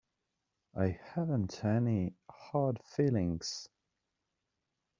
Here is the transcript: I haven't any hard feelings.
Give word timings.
I 0.75 0.99
haven't 1.13 1.63
any 1.63 2.15
hard 2.27 2.81
feelings. 2.83 3.69